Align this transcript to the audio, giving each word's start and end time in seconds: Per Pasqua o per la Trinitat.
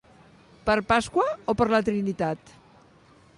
Per 0.69 0.75
Pasqua 0.91 1.25
o 1.53 1.55
per 1.59 1.67
la 1.75 1.83
Trinitat. 1.91 2.55